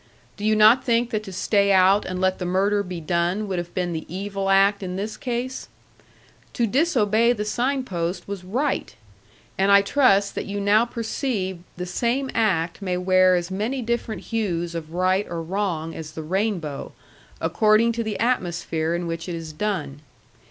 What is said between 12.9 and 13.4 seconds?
wear